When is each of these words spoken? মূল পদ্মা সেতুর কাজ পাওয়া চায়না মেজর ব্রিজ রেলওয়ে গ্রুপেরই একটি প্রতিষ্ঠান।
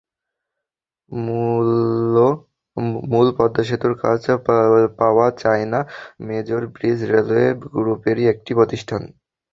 মূল 3.11 3.27
পদ্মা 3.37 3.63
সেতুর 3.69 3.93
কাজ 4.03 4.21
পাওয়া 4.99 5.27
চায়না 5.41 5.79
মেজর 6.27 6.61
ব্রিজ 6.73 6.99
রেলওয়ে 7.11 7.47
গ্রুপেরই 7.73 8.25
একটি 8.33 8.51
প্রতিষ্ঠান। 8.59 9.01